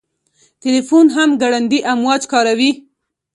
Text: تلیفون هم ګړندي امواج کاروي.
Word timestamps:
تلیفون 0.61 1.05
هم 1.15 1.29
ګړندي 1.41 1.79
امواج 1.91 2.21
کاروي. 2.31 2.71